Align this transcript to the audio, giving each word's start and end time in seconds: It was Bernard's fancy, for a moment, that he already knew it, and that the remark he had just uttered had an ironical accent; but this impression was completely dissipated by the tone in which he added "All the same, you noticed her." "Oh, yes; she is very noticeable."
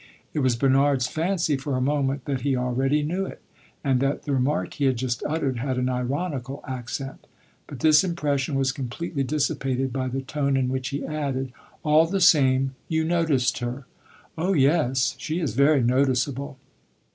It 0.33 0.39
was 0.39 0.55
Bernard's 0.55 1.05
fancy, 1.05 1.55
for 1.57 1.77
a 1.77 1.79
moment, 1.79 2.25
that 2.25 2.41
he 2.41 2.55
already 2.55 3.03
knew 3.03 3.27
it, 3.27 3.39
and 3.83 3.99
that 3.99 4.23
the 4.23 4.31
remark 4.33 4.73
he 4.73 4.85
had 4.85 4.97
just 4.97 5.21
uttered 5.29 5.59
had 5.59 5.77
an 5.77 5.89
ironical 5.89 6.63
accent; 6.67 7.27
but 7.67 7.81
this 7.81 8.03
impression 8.03 8.55
was 8.55 8.71
completely 8.71 9.21
dissipated 9.21 9.93
by 9.93 10.07
the 10.07 10.21
tone 10.23 10.57
in 10.57 10.69
which 10.69 10.89
he 10.89 11.05
added 11.05 11.53
"All 11.83 12.07
the 12.07 12.19
same, 12.19 12.73
you 12.87 13.03
noticed 13.03 13.59
her." 13.59 13.85
"Oh, 14.39 14.53
yes; 14.53 15.13
she 15.19 15.39
is 15.39 15.53
very 15.53 15.83
noticeable." 15.83 16.57